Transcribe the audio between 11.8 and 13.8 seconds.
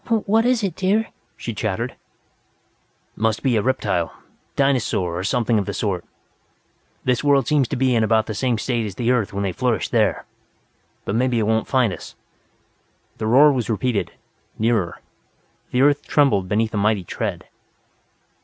us." The roar was